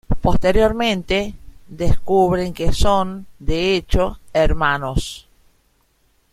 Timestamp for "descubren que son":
1.67-3.27